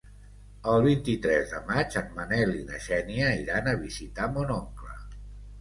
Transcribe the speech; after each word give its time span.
El 0.71 0.85
vint-i-tres 0.85 1.51
de 1.55 1.59
maig 1.67 1.99
en 2.01 2.09
Manel 2.15 2.55
i 2.63 2.65
na 2.71 2.81
Xènia 2.87 3.29
iran 3.45 3.73
a 3.73 3.77
visitar 3.87 4.31
mon 4.39 4.57
oncle. 4.61 4.99